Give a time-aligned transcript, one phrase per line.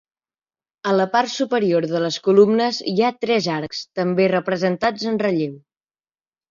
[0.91, 5.55] A la part superior de les columnes hi ha tres arcs, també representats en relleu.